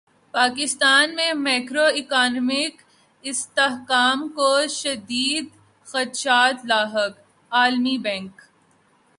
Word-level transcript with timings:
پاکستان 0.33 1.15
میں 1.15 1.33
macro 1.33 1.85
economic 1.95 2.83
استحکام 3.23 4.27
کو 4.35 4.51
شدید 4.69 5.49
خدشات 5.85 6.65
لاحق 6.65 7.17
عالمی 7.51 7.97
بینک 7.97 8.31